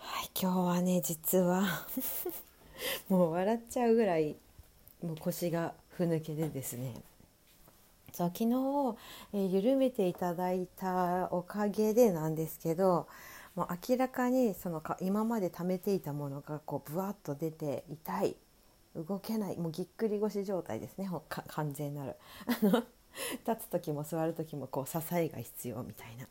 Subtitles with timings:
[0.00, 1.86] はい、今日はね実は
[3.08, 4.36] もう笑っちゃうぐらい
[5.02, 6.94] もう腰がふぬけでですね。
[8.12, 8.46] そう昨日、
[9.32, 13.06] えー緩めていただいたおかげでなんですけど
[13.54, 18.36] もう明らかにそのか今まで溜めていたものがこうブワッと出て痛い
[18.96, 21.06] 動けないもうぎっくり腰状態ですね。
[21.06, 22.16] ほか完全なる。
[23.46, 26.26] 立つ時も座る時もこう支えが必要みたいな。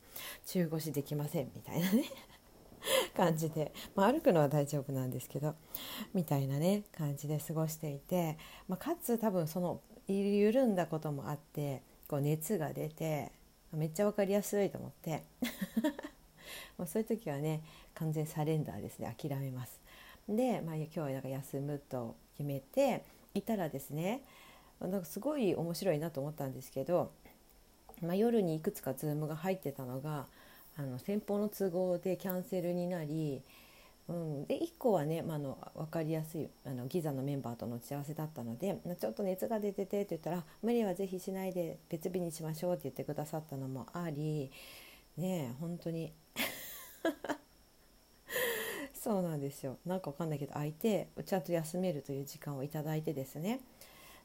[0.48, 2.06] 中腰できませんみたいなね。
[3.20, 5.54] 感じで、まあ、歩くのは大丈夫なんですけど
[6.14, 8.38] みたいなね感じで過ごしていて、
[8.70, 13.34] まあ、かつ多分その緩んだこともあってこう熱が出て
[13.74, 15.26] めっちゃ分かりやすいと思って
[16.80, 17.62] もうそういう時はね
[17.94, 19.82] 完全サレンダーですね諦めます。
[20.30, 23.04] で、まあ、今日はなんか休むと決めて
[23.34, 24.24] いたらですね
[24.80, 27.12] なんかすごい面白いなと思ったんですけど、
[28.02, 30.28] まあ、夜にいくつかズームが入ってたのが
[30.78, 33.42] あの先方の都合でキャンセルになり、
[34.08, 44.52] うん、で1個はね、まあ、の分かりやすいあのギザのメンバーとの打ち合わせだったので「ちょっと熱が出てて」って言ったら「無理はぜひしないで別日にしましょう」って言ってくださったのもあり
[45.18, 46.14] ねえ本当に。
[48.94, 49.78] そうなんですよ。
[49.86, 53.62] なんかわかんないけど空いてちゃんと休めるという時間をいいてですね。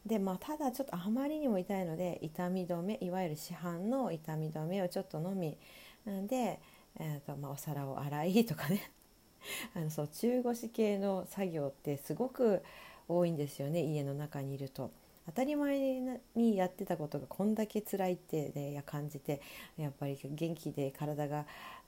[0.05, 5.57] でまあただちょっとあまりにも痛いので痛み止めいわゆる市販の痛み止めをちょっと飲み
[6.05, 6.61] なんで、
[6.99, 8.91] えーとまあ、お皿を洗いとかね
[9.75, 12.63] あのそう中腰系の作業ってすごく
[13.09, 14.91] 多いんですよね家の中にいると。
[15.27, 19.41] 当たり前にやってたことがこんだけ辛いってね感じて
[19.79, 21.47] やっぱり元気で体が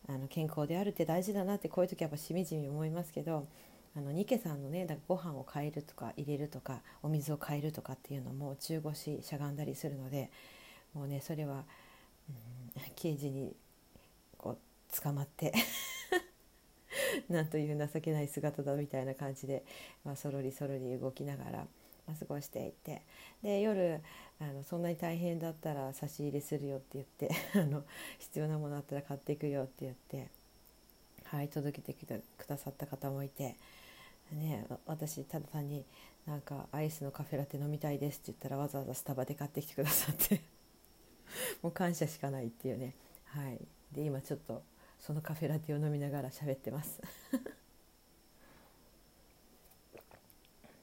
[0.08, 3.46] あの健康であるって大事だなってこういう時やっぱしみじみ思いますけど
[3.94, 10.30] あのニケさんのねだご飯を変えるとか入れるとかお水を変えるとかっていうのも中腰しゃがんだりするので
[10.94, 11.64] もうねそれは、
[12.28, 12.32] う
[12.78, 13.54] ん、刑事に
[15.00, 15.52] 捕まって
[17.28, 19.64] なんという情けない姿だみたいな感じで、
[20.04, 21.50] まあ、そろりそろり動きながら、
[22.06, 23.02] まあ、過ごしていて
[23.42, 24.00] で夜
[24.40, 27.84] あのそんなに大変だったら差し入れするよって言って あの
[28.18, 30.28] 必要なものあったら買っていくよって言って、
[31.24, 33.56] はい、届けてくださった方もいて、
[34.32, 35.84] ね、私ただ単に
[36.26, 40.40] なんかアイスのカフェラテ飲みたいですって言ったらわざわざスタバで買ってきてくださって
[41.62, 42.94] もう感謝しかないっていうね、
[43.26, 43.60] はい、
[43.92, 44.62] で今ちょっと
[45.00, 47.00] そのカフェラテを飲みながら喋ってます。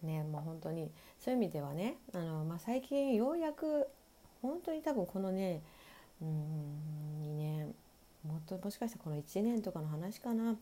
[0.01, 3.87] ねもう本当にそういう意味ではねあの、まあ、最近ようやく
[4.41, 5.61] 本当に多分このね
[6.21, 7.73] うん2年
[8.25, 10.57] もっともしかしたらこの1年とかの話かな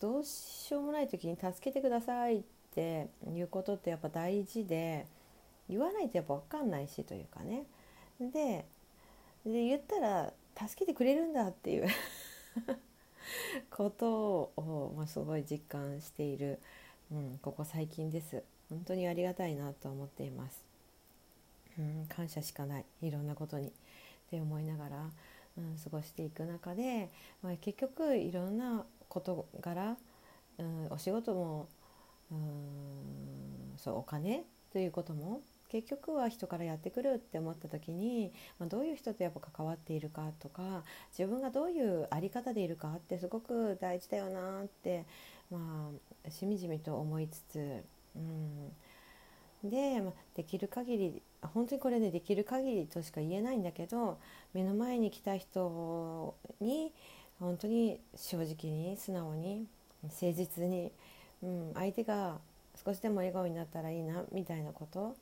[0.00, 2.42] どうしようもない時に「助けてください」っ
[2.74, 5.06] ていうことってやっぱ大事で
[5.68, 7.64] 言わないとやっぱ分かんないしというかね
[8.20, 8.66] で
[9.44, 11.88] で言ったら助けてくれるんだっていう
[13.70, 16.60] ことを、まあ、すごい実感している、
[17.10, 18.42] うん、ここ最近です。
[18.70, 20.64] 本当にありがたいなと思っています、
[21.78, 22.84] うん、感謝しかない。
[23.02, 23.70] いろんなことにっ
[24.30, 25.10] て思いながら、
[25.58, 27.10] うん、過ごしていく中で、
[27.42, 29.96] まあ、結局いろんな事柄、
[30.58, 31.68] うん、お仕事も、
[32.30, 35.40] うん、そうお金ということも
[35.74, 45.04] 結局は人からやってくるって思った時に、まあ、どういう人とやっぱ関わっているかとか自分がどういう在り方でいるかってすごく大事だよなって、
[45.50, 45.90] ま
[46.28, 47.82] あ、しみじみと思いつつ、
[48.14, 54.18] うん、で、まあ、できる限り本当にこれねできる限りとしか言えないんだけど
[54.52, 56.92] 目の前に来た人に
[57.40, 59.66] 本当に正直に素直に
[60.04, 60.92] 誠実に、
[61.42, 62.38] うん、相手が
[62.84, 65.16] 少しでも笑顔になったらいいなみたいなこと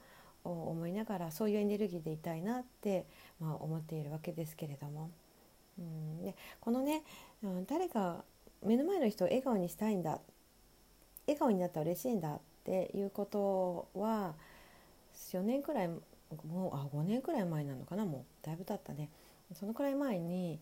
[0.45, 3.07] を思いながらそういうエネルギーでいたいなって、
[3.41, 5.11] まあ、思っているわけですけれども、
[5.79, 7.03] うん、でこのね、
[7.67, 8.25] 誰か
[8.63, 10.21] 目の前の人を笑顔にしたいんだ
[11.27, 14.35] 笑顔になったら嬉しいんだっていうことは
[15.15, 19.11] 4年くらいもうあ5年くらい前なのかなもうだいぶ経ったね。
[19.55, 20.59] そのくらい前に、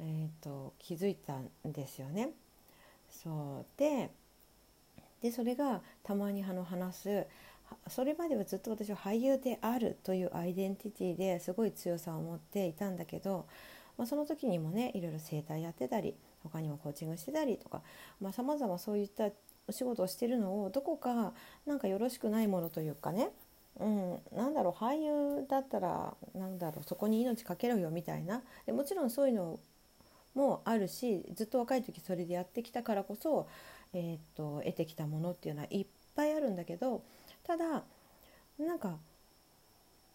[0.00, 2.30] えー、と気づいたんですよね。
[3.10, 3.66] そう。
[3.78, 4.10] で
[5.20, 7.26] でそれがたまにあの話す
[7.88, 13.46] それまではずっと私は俳優であるというアイデンティティですごい強さを持っていたんだけど、
[13.98, 17.82] まあ、その時にもねいろいろ整体やってたり他にもコーチングしてたりとか
[18.32, 19.30] さまざ、まそういった
[19.68, 21.32] お仕事をしてるのをどこか
[21.66, 23.30] なんかよろしくないものというかね
[23.80, 28.42] うん、なんだろう俳優だったらなんだろうそこに命かけろよみたいな。
[28.66, 29.58] でもちろんそういうの
[30.34, 33.48] もあるしずっと若い時それでやってきたからこそ、
[33.92, 37.02] えー、っと得てきたものっていうのはいっぱいあるんだけど
[37.46, 37.82] ただ
[38.58, 38.98] なんか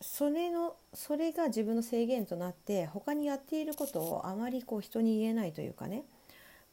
[0.02, 6.04] それのそれが自分の制限となって他にやっていることをあまりこう人に言えないというかね。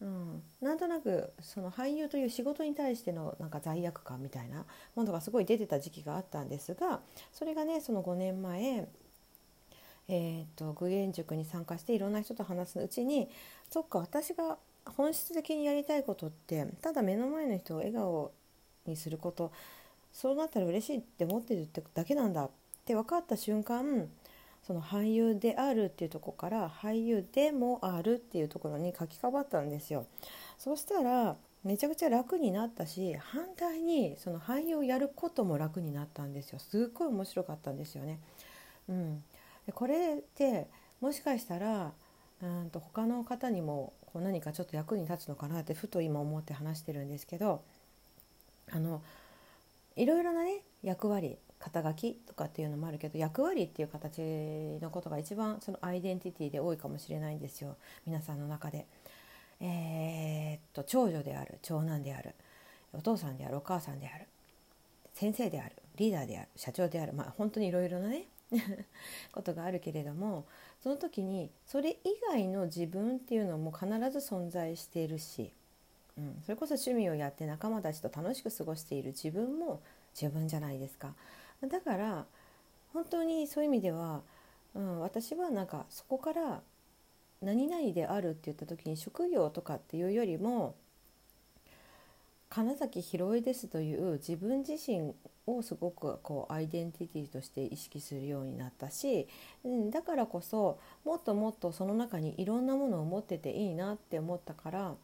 [0.01, 4.67] うん、なんとなくその俳優という仕事に対してのなんか罪悪感みたいな
[4.97, 7.01] ものがすごい出てた時期があったんですが
[7.33, 8.89] それがねその5年前、
[10.09, 13.31] えーと、具現塾に参加していろんな人と話すうちに
[13.71, 18.33] そっか私が本質的にやりたいことってただ目の前の人を笑顔
[18.87, 19.53] にすること
[20.15, 22.51] そうなったら嬉しいって思ってるってだけなんだっ
[22.87, 24.09] て分かった瞬間
[24.67, 30.07] その俳優であるっていうとこから俳優でもあるっていうところに書き換わったんですよ。
[30.57, 38.21] そしたらめちゃくちゃ楽になったし反対にその俳優をやることも楽になったんですよすっごい面白かったんですよね。
[38.89, 39.25] うん、
[39.67, 40.69] でこれって
[41.01, 41.93] もしかしたら
[42.43, 47.63] うんと他の方にもこう何かちょっと役に立つのかなってふと今思って話してるんですけど
[48.71, 49.03] あの
[49.97, 54.21] いろいろなね役割肩書きとかっていうのもあるけど役割っていう形
[54.83, 57.77] のことが一番そのアイデンティティで多いかもしれないんですよ
[58.07, 58.87] 皆さんの中で。
[59.61, 62.35] えー、っと長女である長男である
[62.93, 64.27] お父さんであるお母さんである
[65.15, 68.27] 先生であるリーダーである社長であるまあ本当にいろいろなね
[69.33, 70.45] ことがあるけれども
[70.83, 75.53] その時にそれ以外の自分っていうのも必ず存在しているし、
[76.17, 79.81] うん、それこそ趣味をやって仲間たちと楽しく過ごしている自分も
[80.21, 81.15] 自分じゃないですか。
[81.69, 82.25] だから
[82.93, 84.23] 本当にそういう意味では、
[84.75, 86.61] うん、私はなんかそこから
[87.43, 90.75] 何々であるって言った時に職業とかっていうよりも
[92.49, 95.13] 金崎ひろえですという自分自身
[95.47, 99.27] をすごくこうアイデンティティとして意識するようになったし、
[99.65, 104.95] うん、だからこそもっともっとその中にいろんなものを持ってていいなって思ったから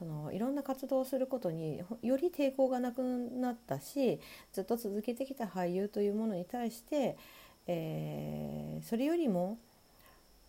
[0.00, 4.18] そのいろんな活動をすることにより抵抗がなくなったし
[4.50, 7.18] ずっと続けてきた俳優というものに対して、
[7.66, 9.58] えー、それよりも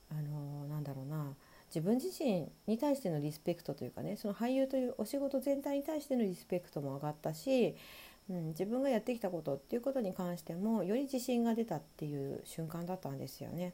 [0.10, 1.34] あのなんだろうな
[1.68, 7.76] 自分自身に対してのリスペクトというかねその俳優というお仕事全体に対してのリスペクトも上がったし、
[8.30, 13.74] うん、自分がやってきたことっていうことに関してもより自信が出たっていう瞬間だったんですよね。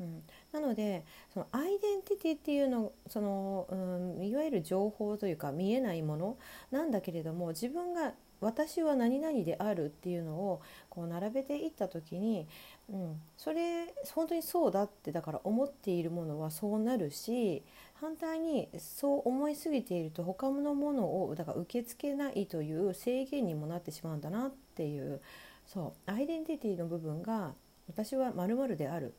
[0.00, 0.22] うん、
[0.52, 6.36] なのでそのアイデンティティっていうのその、うん、いわゆる情報というか見えないもの
[6.70, 12.46] なんだけれども自分が私は何々であるっていうのをこう並べていった時に、
[12.88, 25.20] うん、それ本当にそうだってだから思っているものはそうなるし反対にそう思いすぎていると他のものをだから受け付けないという制限にもなってしまうんだなっていう
[25.66, 27.54] そうアイデンティティの部分が
[27.88, 29.14] 私は〇〇である。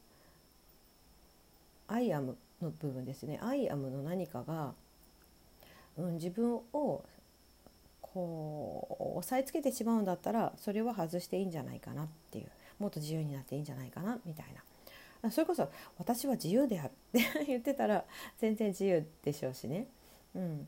[1.90, 3.40] I am の部分ですね。
[3.42, 4.74] I am の何かが、
[5.98, 7.04] うん、自分を
[8.02, 12.48] こう押さえつけてしまうんだったらそれは外していいんじゃないかなっていう。
[12.80, 15.32] もっと自由になっていいんじゃないかなみたいな。
[15.32, 18.06] それこそ私は自由であるって 言ってたら
[18.38, 19.86] 全然自由でしょうしね、
[20.34, 20.66] うん、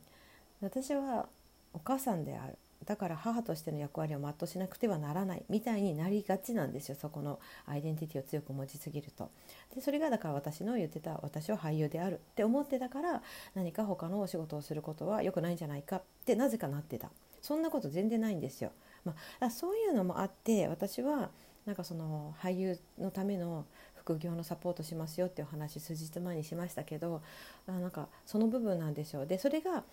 [0.60, 1.26] 私は
[1.72, 2.58] お母さんである。
[2.84, 9.30] だから母としての役割を全うしなくてはならないみたいになりがちなんですよそこのアイデンティティを強く持ちすぎると。
[9.74, 13.22] でそれがだから私の言ってた私は俳優であるって思ってたから
[13.54, 17.10] 何か他のお仕事をすることは良くないんじゃないかってなぜかなってた
[17.40, 18.72] そんなこと全然ないんですよ。
[19.04, 21.30] まあ、そういうのもあって私は
[21.66, 27.22] なんかその俳優のための副業のサポートしますよっていう話数日前にしましたけど
[27.68, 29.84] あなんかその部分なんでしょうでそれが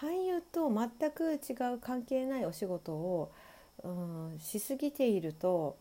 [0.00, 3.32] 俳優と全く違う関係ないお仕事を、
[3.82, 5.76] うん、しすぎていると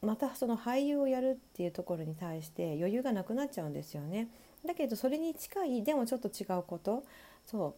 [0.00, 4.28] またその俳優をやるっていうところに対して余裕がなくなっちゃうんですよね。
[4.66, 7.04] だけどそれに近いでもちょっと違うこと
[7.46, 7.74] そ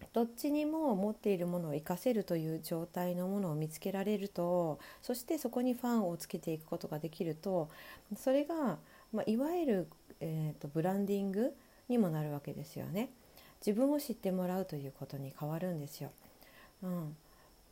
[0.00, 7.68] うどっちにも持っているものを活かせるという状態のものを見つけられるとそしてそこにファンをつけていくことができると
[8.16, 8.78] それが、
[9.12, 9.88] まあ、いわゆる、
[10.20, 11.54] えーとブランディング
[11.88, 13.10] にもなるわけですよね。
[13.64, 16.10] 自分を知ってもらうということに変わるんですよ。
[16.82, 17.16] うん、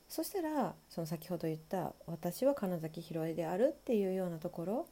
[0.08, 4.86] そしたらその先ほど言った「私は金崎ひろえである」っていうようなところ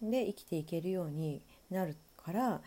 [0.00, 2.62] で生きていけるようになるから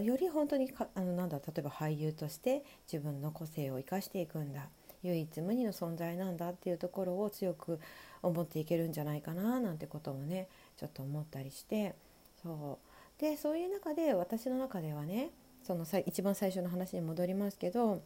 [0.00, 4.68] より本当にかあのなんだ例えば俳優として自分の個性を生かしていくんだ。
[5.04, 7.78] 唯一無二の存在なんだっていうところを強く
[8.20, 11.94] 思っていけるんじゃないかななんてこともねちょっと思ったりして。
[12.42, 12.78] そ
[13.18, 13.20] う。
[13.20, 15.30] でそういう中で私の中ではね
[15.68, 18.00] そのさ一番最初の話に戻りますけど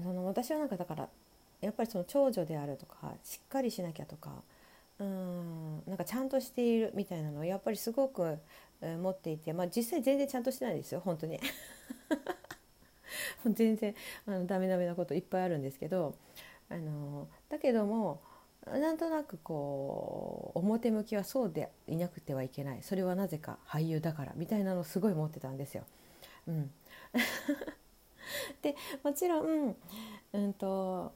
[0.00, 1.08] その私はなんかだから
[1.60, 4.30] やっぱりその長女であるとかしっかりしなきゃとか
[5.00, 8.38] うーんなんかちゃんとしているみたいなのをやっぱりすごく、
[8.80, 11.40] え、持っていて、まあ、実際全然ちゃんとしてないですよ本当に
[13.44, 13.96] 全然
[14.28, 16.14] あのダメダメなこといっぱいあるんですけど
[16.68, 18.20] あのだけども
[18.64, 25.82] なんとなくこう表向きはそうでいなくてはいけないそれはなぜか俳優だからみたいなのをすごい持ってたんですよ。
[26.48, 26.70] うん、
[28.62, 28.74] で
[29.04, 29.76] もちろん、
[30.32, 31.12] うんと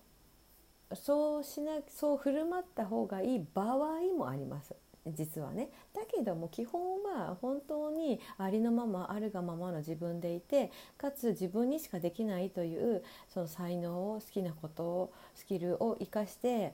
[0.95, 4.75] そうしなそう振る舞った方がいい場合もあります。
[5.07, 5.69] 実はね。
[5.95, 16.73] だけども基本は本当にありのままあるがままの自分でいてかつ自分にしかできないというその才能を好きなことをスキルを生かして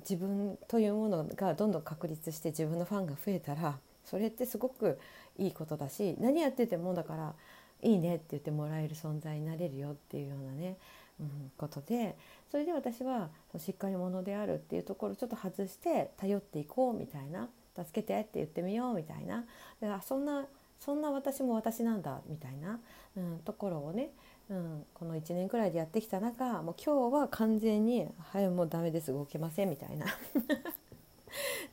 [0.00, 4.98] 自分というものがどんどん確立して自分のファンが増えたらそれってすごく
[5.38, 7.34] いいことだし何やっててもだから
[7.82, 10.76] いいねって言ってもらえる存在になれるよっていうようなね、
[11.20, 12.16] うん、ことで
[12.50, 19.44] それで私はしっかり者であるっていうところをちょっと外して頼っていこうみたいな助けてって言ってみようみたいな
[19.80, 20.46] だからそんな
[20.80, 22.78] そんな私も私なんだみたいな、
[23.16, 24.10] うん、ところをね、
[24.50, 30.06] うん、この1年くらいでやってきた中もう今日は完全に「はいもうダメです動けません」みたいな。
[30.06, 30.08] っ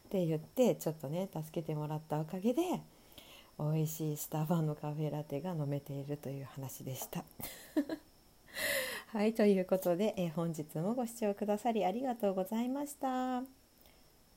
[0.10, 2.62] て言ってちょっとね助けてもらったおかげで
[3.62, 7.24] 美味しいスタバのカフェラテが飲めているという話でした。
[9.14, 13.44] はいということで、えー、本日もご視聴くださりありがとうございました。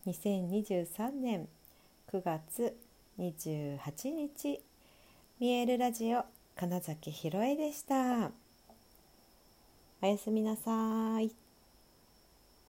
[0.06, 1.48] 2023年
[2.08, 2.76] 9月
[3.18, 4.60] 28日
[5.40, 6.24] 見えるラジオ
[6.56, 8.30] 金崎ひろえでした。
[10.02, 11.43] おやすみなさい。